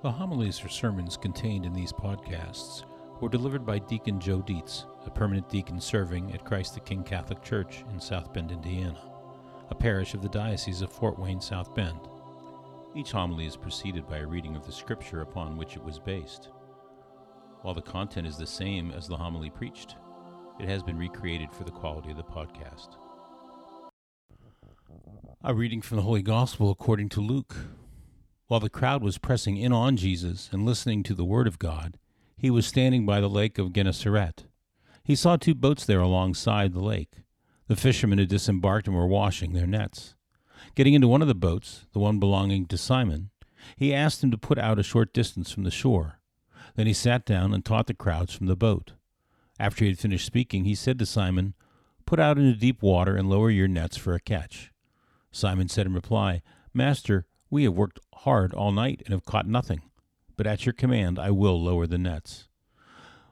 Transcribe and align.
The 0.00 0.12
homilies 0.12 0.64
or 0.64 0.68
sermons 0.68 1.16
contained 1.16 1.66
in 1.66 1.72
these 1.72 1.92
podcasts 1.92 2.84
were 3.20 3.28
delivered 3.28 3.66
by 3.66 3.80
Deacon 3.80 4.20
Joe 4.20 4.40
Dietz, 4.40 4.86
a 5.04 5.10
permanent 5.10 5.48
deacon 5.48 5.80
serving 5.80 6.32
at 6.32 6.44
Christ 6.44 6.74
the 6.74 6.80
King 6.80 7.02
Catholic 7.02 7.42
Church 7.42 7.84
in 7.90 7.98
South 7.98 8.32
Bend, 8.32 8.52
Indiana, 8.52 8.96
a 9.70 9.74
parish 9.74 10.14
of 10.14 10.22
the 10.22 10.28
Diocese 10.28 10.82
of 10.82 10.92
Fort 10.92 11.18
Wayne, 11.18 11.40
South 11.40 11.74
Bend. 11.74 11.98
Each 12.94 13.10
homily 13.10 13.46
is 13.46 13.56
preceded 13.56 14.08
by 14.08 14.18
a 14.18 14.26
reading 14.26 14.54
of 14.54 14.64
the 14.64 14.72
scripture 14.72 15.22
upon 15.22 15.56
which 15.56 15.74
it 15.74 15.82
was 15.82 15.98
based. 15.98 16.50
While 17.62 17.74
the 17.74 17.82
content 17.82 18.28
is 18.28 18.36
the 18.36 18.46
same 18.46 18.92
as 18.92 19.08
the 19.08 19.16
homily 19.16 19.50
preached, 19.50 19.96
it 20.60 20.68
has 20.68 20.84
been 20.84 20.96
recreated 20.96 21.52
for 21.52 21.64
the 21.64 21.72
quality 21.72 22.12
of 22.12 22.16
the 22.18 22.22
podcast. 22.22 22.90
A 25.42 25.52
reading 25.52 25.82
from 25.82 25.96
the 25.96 26.04
Holy 26.04 26.22
Gospel 26.22 26.70
according 26.70 27.08
to 27.10 27.20
Luke. 27.20 27.56
While 28.48 28.60
the 28.60 28.70
crowd 28.70 29.02
was 29.02 29.18
pressing 29.18 29.58
in 29.58 29.74
on 29.74 29.98
Jesus 29.98 30.48
and 30.52 30.64
listening 30.64 31.02
to 31.02 31.14
the 31.14 31.24
Word 31.24 31.46
of 31.46 31.58
God, 31.58 31.98
he 32.38 32.50
was 32.50 32.66
standing 32.66 33.04
by 33.04 33.20
the 33.20 33.28
lake 33.28 33.58
of 33.58 33.74
Gennesaret. 33.74 34.46
He 35.04 35.14
saw 35.14 35.36
two 35.36 35.54
boats 35.54 35.84
there 35.84 36.00
alongside 36.00 36.72
the 36.72 36.80
lake. 36.80 37.24
The 37.66 37.76
fishermen 37.76 38.18
had 38.18 38.28
disembarked 38.28 38.86
and 38.86 38.96
were 38.96 39.06
washing 39.06 39.52
their 39.52 39.66
nets. 39.66 40.14
Getting 40.74 40.94
into 40.94 41.08
one 41.08 41.20
of 41.20 41.28
the 41.28 41.34
boats, 41.34 41.84
the 41.92 41.98
one 41.98 42.18
belonging 42.18 42.64
to 42.66 42.78
Simon, 42.78 43.28
he 43.76 43.92
asked 43.92 44.24
him 44.24 44.30
to 44.30 44.38
put 44.38 44.58
out 44.58 44.78
a 44.78 44.82
short 44.82 45.12
distance 45.12 45.50
from 45.50 45.64
the 45.64 45.70
shore. 45.70 46.18
Then 46.74 46.86
he 46.86 46.94
sat 46.94 47.26
down 47.26 47.52
and 47.52 47.62
taught 47.62 47.86
the 47.86 47.92
crowds 47.92 48.32
from 48.32 48.46
the 48.46 48.56
boat. 48.56 48.92
After 49.60 49.84
he 49.84 49.90
had 49.90 49.98
finished 49.98 50.24
speaking, 50.24 50.64
he 50.64 50.74
said 50.74 50.98
to 51.00 51.06
Simon, 51.06 51.52
Put 52.06 52.18
out 52.18 52.38
into 52.38 52.58
deep 52.58 52.80
water 52.80 53.14
and 53.14 53.28
lower 53.28 53.50
your 53.50 53.68
nets 53.68 53.98
for 53.98 54.14
a 54.14 54.20
catch. 54.20 54.72
Simon 55.30 55.68
said 55.68 55.84
in 55.84 55.92
reply, 55.92 56.40
Master, 56.72 57.26
we 57.50 57.64
have 57.64 57.74
worked 57.74 57.98
hard 58.22 58.52
all 58.52 58.72
night 58.72 59.02
and 59.04 59.12
have 59.12 59.24
caught 59.24 59.46
nothing, 59.46 59.82
but 60.36 60.46
at 60.46 60.66
your 60.66 60.72
command 60.72 61.18
I 61.18 61.30
will 61.30 61.62
lower 61.62 61.86
the 61.86 61.98
nets. 61.98 62.48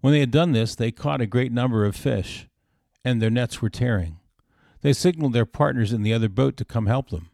When 0.00 0.12
they 0.12 0.20
had 0.20 0.30
done 0.30 0.52
this, 0.52 0.74
they 0.74 0.90
caught 0.90 1.20
a 1.20 1.26
great 1.26 1.52
number 1.52 1.84
of 1.84 1.94
fish, 1.94 2.48
and 3.04 3.20
their 3.20 3.30
nets 3.30 3.60
were 3.60 3.68
tearing. 3.68 4.18
They 4.80 4.94
signaled 4.94 5.34
their 5.34 5.46
partners 5.46 5.92
in 5.92 6.02
the 6.02 6.14
other 6.14 6.30
boat 6.30 6.56
to 6.56 6.64
come 6.64 6.86
help 6.86 7.10
them. 7.10 7.28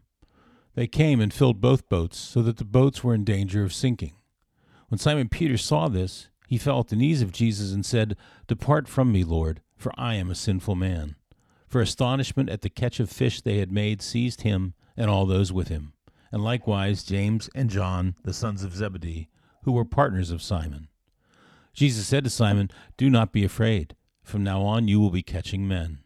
They 0.75 0.87
came 0.87 1.21
and 1.21 1.33
filled 1.33 1.61
both 1.61 1.87
boats, 1.87 2.17
so 2.17 2.41
that 2.41 2.57
the 2.57 2.65
boats 2.65 3.03
were 3.03 3.13
in 3.13 3.23
danger 3.23 3.63
of 3.63 3.73
sinking. 3.73 4.13
When 4.89 4.99
Simon 4.99 5.29
Peter 5.29 5.57
saw 5.57 5.87
this, 5.87 6.27
he 6.47 6.57
fell 6.57 6.81
at 6.81 6.89
the 6.89 6.95
knees 6.95 7.21
of 7.21 7.31
Jesus 7.31 7.71
and 7.71 7.85
said, 7.85 8.17
Depart 8.47 8.87
from 8.87 9.11
me, 9.11 9.23
Lord, 9.23 9.61
for 9.75 9.91
I 9.97 10.15
am 10.15 10.29
a 10.29 10.35
sinful 10.35 10.75
man. 10.75 11.15
For 11.67 11.81
astonishment 11.81 12.49
at 12.49 12.61
the 12.61 12.69
catch 12.69 12.99
of 12.99 13.09
fish 13.09 13.41
they 13.41 13.57
had 13.57 13.71
made 13.71 14.01
seized 14.01 14.41
him 14.41 14.73
and 14.95 15.09
all 15.09 15.25
those 15.25 15.51
with 15.51 15.67
him 15.67 15.93
and 16.31 16.43
likewise 16.43 17.03
James 17.03 17.49
and 17.55 17.69
John, 17.69 18.15
the 18.23 18.33
sons 18.33 18.63
of 18.63 18.75
Zebedee, 18.75 19.29
who 19.63 19.71
were 19.71 19.85
partners 19.85 20.31
of 20.31 20.41
Simon. 20.41 20.87
Jesus 21.73 22.07
said 22.07 22.23
to 22.23 22.29
Simon, 22.29 22.71
Do 22.97 23.09
not 23.09 23.31
be 23.31 23.43
afraid. 23.43 23.95
From 24.23 24.43
now 24.43 24.61
on 24.61 24.87
you 24.87 24.99
will 24.99 25.09
be 25.09 25.23
catching 25.23 25.67
men. 25.67 25.99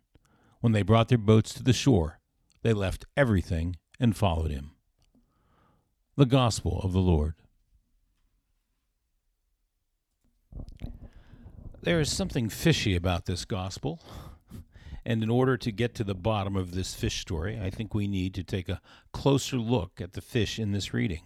When 0.60 0.74
they 0.74 0.84
brought 0.84 1.08
their 1.08 1.18
boats 1.18 1.54
to 1.54 1.64
the 1.64 1.74
shore, 1.74 2.20
they 2.62 2.74
left 2.74 3.06
everything 3.18 3.78
and 4.00 4.16
followed 4.16 4.52
him. 4.52 4.72
The 6.18 6.26
Gospel 6.26 6.82
of 6.84 6.94
the 6.94 7.00
Lord. 7.00 7.36
There 11.84 12.00
is 12.00 12.12
something 12.12 12.50
fishy 12.50 12.96
about 12.96 13.26
this 13.26 13.44
Gospel. 13.44 14.00
And 15.06 15.24
in 15.24 15.30
order 15.30 15.58
to 15.58 15.72
get 15.72 15.96
to 15.96 16.04
the 16.04 16.14
bottom 16.14 16.56
of 16.56 16.74
this 16.74 16.94
fish 16.94 17.22
story, 17.22 17.60
I 17.60 17.70
think 17.70 17.94
we 17.94 18.08
need 18.08 18.34
to 18.36 18.44
take 18.44 18.70
a 18.70 18.82
closer 19.12 19.58
look 19.58 20.00
at 20.00 20.14
the 20.14 20.22
fish 20.22 20.60
in 20.60 20.72
this 20.72 20.94
reading. 20.94 21.22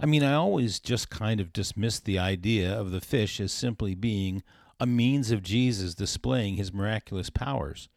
I 0.00 0.06
mean, 0.06 0.22
I 0.22 0.34
always 0.34 0.80
just 0.80 1.08
kind 1.08 1.40
of 1.40 1.52
dismissed 1.52 2.04
the 2.04 2.18
idea 2.18 2.78
of 2.78 2.90
the 2.90 3.00
fish 3.00 3.40
as 3.40 3.52
simply 3.52 3.94
being 3.94 4.42
a 4.80 4.86
means 4.86 5.30
of 5.30 5.42
Jesus 5.42 5.94
displaying 5.94 6.56
his 6.56 6.72
miraculous 6.72 7.30
powers, 7.30 7.88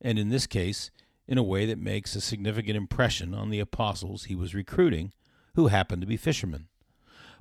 and 0.00 0.18
in 0.18 0.28
this 0.28 0.46
case, 0.46 0.90
in 1.26 1.38
a 1.38 1.42
way 1.42 1.66
that 1.66 1.78
makes 1.78 2.14
a 2.14 2.20
significant 2.20 2.76
impression 2.76 3.34
on 3.34 3.50
the 3.50 3.60
apostles 3.60 4.24
he 4.24 4.34
was 4.34 4.54
recruiting, 4.54 5.12
who 5.54 5.68
happened 5.68 6.02
to 6.02 6.06
be 6.06 6.16
fishermen. 6.16 6.68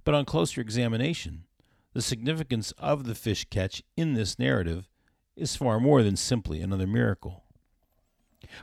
But 0.04 0.16
on 0.16 0.26
closer 0.26 0.62
examination, 0.62 1.44
the 1.94 2.02
significance 2.02 2.72
of 2.78 3.04
the 3.04 3.16
fish 3.16 3.46
catch 3.50 3.84
in 3.96 4.14
this 4.14 4.40
narrative 4.40 4.90
is 5.38 5.56
far 5.56 5.80
more 5.80 6.04
than 6.04 6.16
simply 6.16 6.62
another 6.62 6.88
miracle. 6.88 7.44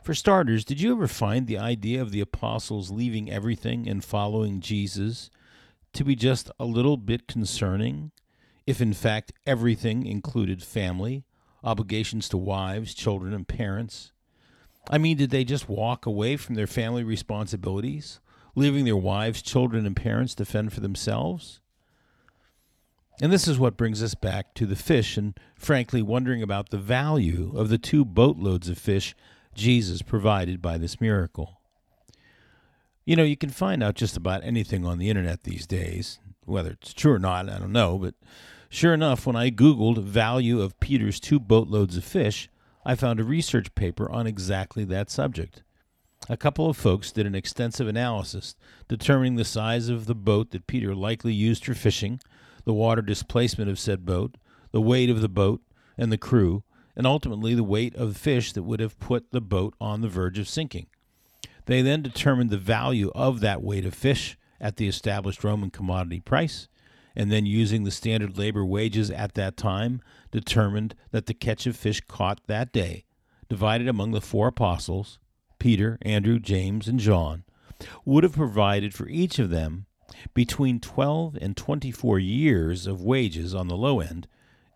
For 0.03 0.15
starters, 0.15 0.65
did 0.65 0.81
you 0.81 0.93
ever 0.93 1.07
find 1.07 1.47
the 1.47 1.59
idea 1.59 2.03
of 2.03 2.11
the 2.11 2.21
apostles 2.21 2.91
leaving 2.91 3.31
everything 3.31 3.89
and 3.89 4.05
following 4.05 4.61
Jesus 4.61 5.31
to 5.93 6.05
be 6.05 6.17
just 6.17 6.51
a 6.59 6.65
little 6.65 6.97
bit 6.97 7.29
concerning, 7.29 8.11
if 8.67 8.81
in 8.81 8.93
fact 8.93 9.33
everything 9.47 10.07
included 10.07 10.63
family, 10.63 11.25
obligations 11.63 12.29
to 12.31 12.37
wives, 12.37 12.95
children, 12.95 13.33
and 13.33 13.47
parents? 13.47 14.13
I 14.91 14.99
mean, 14.99 15.17
did 15.17 15.31
they 15.31 15.45
just 15.45 15.69
walk 15.69 16.07
away 16.07 16.37
from 16.37 16.57
their 16.57 16.67
family 16.67 17.05
responsibilities, 17.05 18.21
leaving 18.55 18.85
their 18.85 18.97
wives, 18.97 19.43
children, 19.43 19.87
and 19.87 19.97
parents 19.97 20.35
to 20.37 20.45
fend 20.45 20.73
for 20.73 20.81
themselves? 20.81 21.61
And 23.21 23.33
this 23.33 23.47
is 23.47 23.59
what 23.59 23.77
brings 23.77 24.03
us 24.03 24.15
back 24.15 24.55
to 24.55 24.67
the 24.67 24.77
fish 24.77 25.17
and, 25.17 25.39
frankly, 25.57 26.03
wondering 26.03 26.43
about 26.43 26.71
the 26.71 26.79
value 26.79 27.53
of 27.55 27.69
the 27.69 27.79
two 27.79 28.05
boatloads 28.05 28.69
of 28.69 28.77
fish 28.77 29.15
Jesus 29.55 30.03
provided 30.03 30.61
by 30.61 30.79
this 30.79 31.01
miracle. 31.01 31.61
You 33.05 33.15
know, 33.17 33.23
you 33.23 33.37
can 33.37 33.51
find 33.51 33.83
out 33.83 33.95
just 33.95 34.17
about 34.17 34.43
anything 34.43 34.85
on 34.85 34.99
the 34.99 35.11
internet 35.11 35.45
these 35.45 35.67
days. 35.67 36.19
Whether 36.45 36.73
it's 36.73 36.93
true 36.93 37.13
or 37.13 37.19
not, 37.19 37.49
I 37.49 37.59
don't 37.59 37.73
know, 37.73 37.99
but 37.99 38.15
sure 38.69 38.93
enough, 38.93 39.27
when 39.27 39.37
I 39.37 39.51
Googled 39.51 40.03
value 40.03 40.61
of 40.61 40.79
Peter's 40.81 41.21
two 41.21 41.39
boatloads 41.39 41.97
of 41.97 42.05
fish, 42.05 42.49
I 42.85 42.97
found 42.97 43.21
a 43.21 43.25
research 43.25 43.75
paper 43.75 44.11
on 44.11 44.27
exactly 44.27 44.85
that 44.85 45.11
subject. 45.11 45.63
A 46.29 46.37
couple 46.37 46.69
of 46.69 46.77
folks 46.77 47.13
did 47.13 47.27
an 47.27 47.35
extensive 47.35 47.87
analysis 47.87 48.57
determining 48.89 49.37
the 49.37 49.45
size 49.45 49.89
of 49.89 50.07
the 50.07 50.15
boat 50.15 50.51
that 50.51 50.67
Peter 50.67 50.95
likely 50.95 51.33
used 51.33 51.65
for 51.65 51.75
fishing 51.75 52.21
the 52.65 52.75
water 52.75 53.03
displacement 53.03 53.71
of 53.71 53.79
said 53.79 54.05
boat, 54.05 54.37
the 54.73 54.81
weight 54.81 55.11
of 55.11 55.21
the 55.21 55.29
boat 55.29 55.63
and 55.97 56.11
the 56.11 56.19
crew, 56.19 56.65
and 56.97 57.07
ultimately 57.07 57.55
the 57.55 57.65
weight 57.65 57.95
of 57.97 58.17
fish 58.17 58.53
that 58.53 58.63
would 58.63 58.81
have 58.81 58.99
put 58.99 59.31
the 59.31 59.41
boat 59.41 59.75
on 59.81 60.01
the 60.01 60.09
verge 60.09 60.39
of 60.39 60.49
sinking. 60.49 60.87
They 61.67 61.83
then 61.83 62.03
determined 62.03 62.51
the 62.51 62.59
value 62.59 63.11
of 63.15 63.41
that 63.41 63.63
weight 63.63 63.85
of 63.85 63.95
fish 63.95 64.37
at 64.61 64.77
the 64.77 64.89
established 64.89 65.45
Roman 65.45 65.71
commodity 65.71 66.21
price, 66.21 66.69
and 67.17 67.31
then 67.31 67.47
using 67.47 67.85
the 67.85 67.91
standard 67.91 68.37
labor 68.37 68.65
wages 68.65 69.11
at 69.11 69.35
that 69.35 69.57
time, 69.57 70.01
determined 70.31 70.95
that 71.11 71.27
the 71.27 71.35
catch 71.35 71.67
of 71.67 71.77
fish 71.77 72.01
caught 72.09 72.41
that 72.47 72.73
day, 72.73 73.05
divided 73.49 73.89
among 73.89 74.11
the 74.11 74.21
four 74.21 74.49
apostles, 74.49 75.19
Peter, 75.59 75.99
Andrew, 76.03 76.39
James, 76.39 76.89
and 76.89 76.99
John, 76.99 77.45
would 78.05 78.25
have 78.25 78.35
provided 78.35 78.95
for 78.95 79.09
each 79.09 79.39
of 79.39 79.51
them 79.51 79.87
between 80.33 80.81
12 80.81 81.39
and 81.41 81.57
24 81.57 82.19
years 82.19 82.87
of 82.87 83.03
wages 83.03 83.55
on 83.55 83.69
the 83.69 83.77
low 83.77 84.01
end 84.01 84.27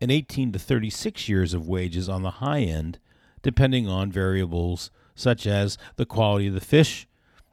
and 0.00 0.10
18 0.10 0.52
to 0.52 0.58
36 0.58 1.28
years 1.28 1.54
of 1.54 1.68
wages 1.68 2.08
on 2.08 2.22
the 2.22 2.32
high 2.32 2.60
end, 2.60 2.98
depending 3.42 3.88
on 3.88 4.12
variables 4.12 4.90
such 5.14 5.46
as 5.46 5.76
the 5.96 6.06
quality 6.06 6.46
of 6.46 6.54
the 6.54 6.60
fish 6.60 7.06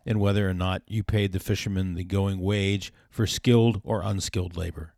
and 0.05 0.19
whether 0.19 0.47
or 0.47 0.53
not 0.53 0.83
you 0.87 1.03
paid 1.03 1.31
the 1.31 1.39
fishermen 1.39 1.95
the 1.95 2.03
going 2.03 2.39
wage 2.39 2.93
for 3.09 3.25
skilled 3.25 3.81
or 3.83 4.03
unskilled 4.03 4.55
labor. 4.55 4.93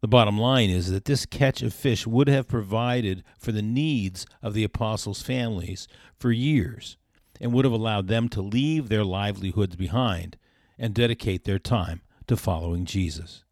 The 0.00 0.08
bottom 0.08 0.38
line 0.38 0.70
is 0.70 0.90
that 0.90 1.04
this 1.04 1.26
catch 1.26 1.60
of 1.60 1.74
fish 1.74 2.06
would 2.06 2.28
have 2.28 2.48
provided 2.48 3.22
for 3.38 3.52
the 3.52 3.60
needs 3.60 4.24
of 4.42 4.54
the 4.54 4.64
apostles' 4.64 5.20
families 5.20 5.86
for 6.16 6.32
years 6.32 6.96
and 7.38 7.52
would 7.52 7.66
have 7.66 7.72
allowed 7.72 8.08
them 8.08 8.28
to 8.30 8.40
leave 8.40 8.88
their 8.88 9.04
livelihoods 9.04 9.76
behind 9.76 10.38
and 10.80 10.94
dedicate 10.94 11.44
their 11.44 11.58
time 11.58 12.00
to 12.26 12.36
following 12.36 12.84
Jesus. 12.84 13.44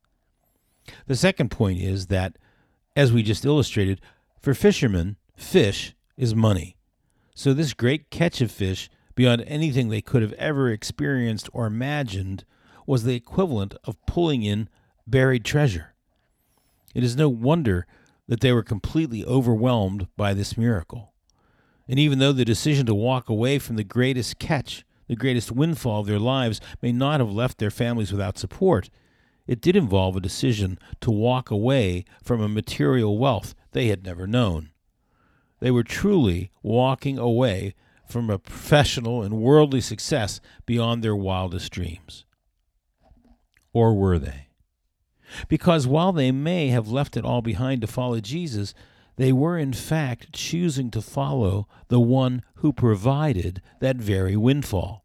The 1.07 1.15
second 1.15 1.51
point 1.51 1.81
is 1.81 2.07
that, 2.07 2.37
as 2.97 3.13
we 3.13 3.23
just 3.23 3.45
illustrated, 3.45 4.01
for 4.41 4.55
fishermen, 4.55 5.17
fish 5.37 5.95
is 6.17 6.35
money. 6.35 6.77
So, 7.35 7.53
this 7.53 7.75
great 7.75 8.11
catch 8.11 8.41
of 8.41 8.51
fish, 8.51 8.91
beyond 9.15 9.45
anything 9.47 9.89
they 9.89 10.01
could 10.01 10.23
have 10.23 10.33
ever 10.33 10.71
experienced 10.71 11.49
or 11.53 11.67
imagined, 11.67 12.45
was 12.87 13.05
the 13.05 13.15
equivalent 13.15 13.75
of 13.85 14.05
pulling 14.07 14.43
in 14.43 14.69
buried 15.07 15.45
treasure. 15.45 15.95
It 16.95 17.05
is 17.05 17.17
no 17.17 17.29
wonder 17.29 17.87
that 18.27 18.41
they 18.41 18.53
were 18.53 18.63
completely 18.63 19.25
overwhelmed 19.25 20.09
by 20.17 20.35
this 20.35 20.57
miracle. 20.57 21.13
And 21.87 21.99
even 21.99 22.19
though 22.19 22.33
the 22.33 22.45
decision 22.45 22.87
to 22.87 22.95
walk 22.95 23.29
away 23.29 23.59
from 23.59 23.77
the 23.77 23.85
greatest 23.85 24.39
catch 24.39 24.85
the 25.09 25.17
greatest 25.17 25.51
windfall 25.51 26.01
of 26.01 26.07
their 26.07 26.19
lives, 26.19 26.61
may 26.81 26.93
not 26.93 27.21
have 27.21 27.33
left 27.33 27.59
their 27.59 27.71
families 27.71 28.13
without 28.13 28.39
support. 28.39 28.91
It 29.47 29.61
did 29.61 29.75
involve 29.77 30.15
a 30.17 30.21
decision 30.21 30.79
to 31.01 31.11
walk 31.11 31.51
away 31.51 32.05
from 32.23 32.41
a 32.41 32.49
material 32.49 33.19
wealth 33.19 33.55
they 33.73 33.89
had 33.89 34.05
never 34.05 34.27
known. 34.27 34.71
They 35.61 35.71
were 35.71 35.83
truly 35.83 36.51
walking 36.63 37.19
away 37.19 37.75
from 38.07 38.31
a 38.31 38.39
professional 38.39 39.23
and 39.23 39.41
worldly 39.41 39.81
success 39.81 40.41
beyond 40.67 41.03
their 41.03 41.17
wildest 41.17 41.73
dreams. 41.73 42.25
Or 43.73 43.95
were 43.95 44.19
they? 44.19 44.49
Because 45.49 45.87
while 45.87 46.13
they 46.13 46.33
may 46.33 46.69
have 46.69 46.89
left 46.89 47.17
it 47.17 47.25
all 47.25 47.43
behind 47.43 47.83
to 47.83 47.87
follow 47.87 48.21
Jesus, 48.21 48.73
they 49.19 49.33
were 49.33 49.59
in 49.59 49.73
fact 49.73 50.33
choosing 50.33 50.93
to 50.93 51.03
follow 51.03 51.67
the 51.89 51.99
one 51.99 52.41
who 52.55 52.73
provided 52.73 53.61
that 53.81 53.97
very 53.97 54.37
windfall. 54.37 55.05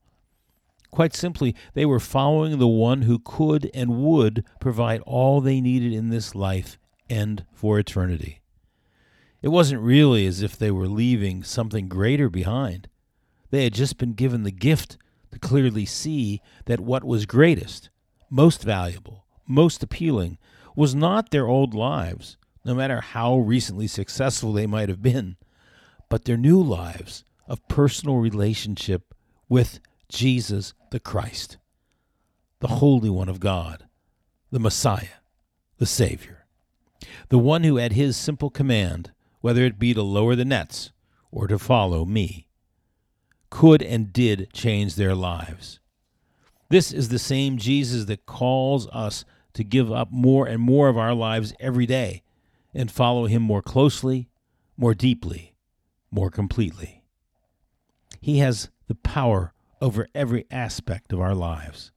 Quite 0.92 1.16
simply, 1.16 1.56
they 1.74 1.84
were 1.84 2.00
following 2.00 2.60
the 2.60 2.68
one 2.68 3.02
who 3.02 3.18
could 3.18 3.72
and 3.74 3.98
would 3.98 4.46
provide 4.62 5.02
all 5.02 5.42
they 5.42 5.60
needed 5.60 5.92
in 5.92 6.10
this 6.10 6.36
life 6.36 6.78
and 7.10 7.44
for 7.54 7.80
eternity. 7.80 8.44
It 9.42 9.48
wasn't 9.48 9.82
really 9.82 10.28
as 10.28 10.44
if 10.44 10.56
they 10.56 10.70
were 10.70 10.88
leaving 10.88 11.42
something 11.44 11.88
greater 11.88 12.30
behind. 12.30 12.90
They 13.50 13.64
had 13.64 13.74
just 13.74 13.98
been 13.98 14.14
given 14.14 14.44
the 14.44 14.52
gift 14.52 15.00
to 15.32 15.40
clearly 15.40 15.88
see 15.88 16.40
that 16.66 16.80
what 16.80 17.04
was 17.04 17.26
greatest, 17.26 17.90
most 18.30 18.62
valuable, 18.62 19.26
most 19.48 19.82
appealing 19.82 20.38
was 20.76 20.94
not 20.94 21.32
their 21.32 21.48
old 21.48 21.74
lives, 21.74 22.38
no 22.66 22.74
matter 22.74 23.02
how 23.02 23.38
recently 23.38 23.88
successful 23.88 24.54
they 24.54 24.68
might 24.68 24.90
have 24.90 25.02
been, 25.02 25.36
but 26.10 26.26
their 26.26 26.38
new 26.38 26.62
lives 26.62 27.24
of 27.48 27.68
personal 27.68 28.18
relationship 28.18 29.14
with 29.50 29.80
Jesus 30.10 30.74
the 30.92 31.00
Christ, 31.00 31.58
the 32.60 32.68
Holy 32.68 33.10
One 33.10 33.30
of 33.30 33.40
God, 33.40 33.86
the 34.52 34.60
Messiah, 34.60 35.20
the 35.78 35.86
Savior, 35.86 36.46
the 37.30 37.38
one 37.38 37.64
who, 37.64 37.78
at 37.78 37.92
his 37.92 38.16
simple 38.16 38.50
command, 38.50 39.12
whether 39.42 39.64
it 39.64 39.80
be 39.80 39.94
to 39.94 40.04
lower 40.04 40.36
the 40.36 40.46
nets 40.46 40.92
or 41.32 41.48
to 41.48 41.60
follow 41.60 42.06
me, 42.06 42.48
could 43.50 43.84
and 43.84 44.14
did 44.14 44.52
change 44.54 44.96
their 44.96 45.14
lives. 45.14 45.80
This 46.70 46.92
is 46.92 47.10
the 47.10 47.20
same 47.20 47.58
Jesus 47.58 48.06
that 48.06 48.26
calls 48.26 48.88
us 48.88 49.26
to 49.54 49.64
give 49.64 49.92
up 49.92 50.12
more 50.12 50.48
and 50.48 50.62
more 50.62 50.88
of 50.88 50.98
our 50.98 51.14
lives 51.14 51.54
every 51.60 51.86
day 51.86 52.23
and 52.74 52.92
follow 52.92 53.26
him 53.26 53.42
more 53.42 53.62
closely, 53.62 54.30
more 54.78 54.94
deeply, 54.94 55.56
more 56.12 56.30
completely. 56.30 57.04
He 58.22 58.40
has 58.40 58.70
the 58.88 58.96
power 58.96 59.54
over 59.82 60.08
every 60.16 60.46
aspect 60.50 61.12
of 61.12 61.20
our 61.20 61.36
lives. 61.36 61.92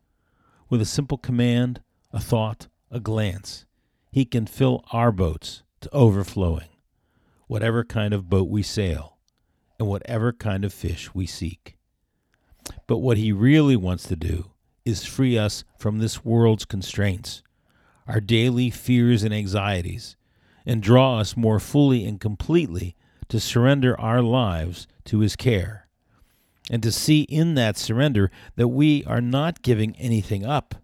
With 0.68 0.80
a 0.80 0.86
simple 0.86 1.18
command, 1.18 1.80
a 2.12 2.20
thought, 2.20 2.68
a 2.90 2.98
glance, 2.98 3.64
he 4.10 4.24
can 4.24 4.46
fill 4.46 4.84
our 4.92 5.12
boats 5.12 5.62
to 5.82 5.94
overflowing, 5.94 6.68
whatever 7.46 7.84
kind 7.84 8.12
of 8.12 8.28
boat 8.28 8.48
we 8.48 8.62
sail, 8.62 9.18
and 9.78 9.88
whatever 9.88 10.32
kind 10.32 10.64
of 10.64 10.72
fish 10.72 11.14
we 11.14 11.26
seek. 11.26 11.78
But 12.86 12.98
what 12.98 13.18
he 13.18 13.30
really 13.30 13.76
wants 13.76 14.08
to 14.08 14.16
do 14.16 14.50
is 14.84 15.04
free 15.04 15.38
us 15.38 15.64
from 15.78 15.98
this 15.98 16.24
world's 16.24 16.64
constraints, 16.64 17.42
our 18.06 18.20
daily 18.20 18.70
fears 18.70 19.22
and 19.22 19.34
anxieties, 19.34 20.16
and 20.66 20.82
draw 20.82 21.18
us 21.18 21.36
more 21.36 21.60
fully 21.60 22.04
and 22.04 22.20
completely 22.20 22.96
to 23.28 23.40
surrender 23.40 23.98
our 24.00 24.20
lives 24.20 24.86
to 25.04 25.20
His 25.20 25.36
care, 25.36 25.88
and 26.70 26.82
to 26.82 26.92
see 26.92 27.22
in 27.22 27.54
that 27.54 27.76
surrender 27.76 28.30
that 28.56 28.68
we 28.68 29.04
are 29.04 29.20
not 29.20 29.62
giving 29.62 29.96
anything 29.96 30.44
up, 30.44 30.74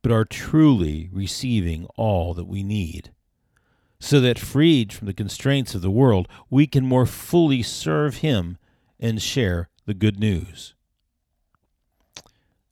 but 0.00 0.10
are 0.10 0.24
truly 0.24 1.08
receiving 1.12 1.86
all 1.96 2.34
that 2.34 2.46
we 2.46 2.62
need, 2.62 3.12
so 4.00 4.20
that 4.20 4.38
freed 4.38 4.92
from 4.92 5.06
the 5.06 5.14
constraints 5.14 5.74
of 5.74 5.82
the 5.82 5.90
world, 5.90 6.26
we 6.50 6.66
can 6.66 6.84
more 6.84 7.06
fully 7.06 7.62
serve 7.62 8.16
Him 8.16 8.58
and 8.98 9.22
share 9.22 9.68
the 9.86 9.94
good 9.94 10.18
news. 10.18 10.74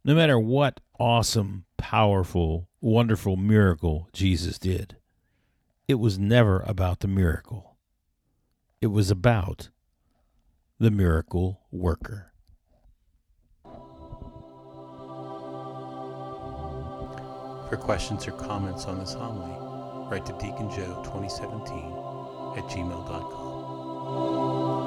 No 0.04 0.14
matter 0.14 0.38
what 0.38 0.80
awesome, 0.98 1.66
powerful, 1.76 2.68
wonderful 2.80 3.36
miracle 3.36 4.08
Jesus 4.12 4.58
did, 4.58 4.96
it 5.90 5.98
was 5.98 6.20
never 6.20 6.60
about 6.68 7.00
the 7.00 7.08
miracle. 7.08 7.76
It 8.80 8.86
was 8.86 9.10
about 9.10 9.70
the 10.78 10.92
miracle 10.92 11.62
worker. 11.72 12.32
For 17.68 17.76
questions 17.76 18.28
or 18.28 18.32
comments 18.32 18.84
on 18.84 19.00
this 19.00 19.14
homily, 19.14 19.56
write 20.08 20.26
to 20.26 20.32
Deacon 20.34 20.70
Joe 20.70 21.02
2017 21.02 21.76
at 22.56 22.62
gmail.com. 22.70 24.79